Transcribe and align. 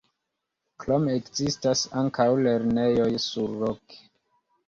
Krome 0.83 1.17
ekzistas 1.17 1.83
ankaŭ 2.03 2.27
lernejoj 2.47 3.09
surloke. 3.29 4.01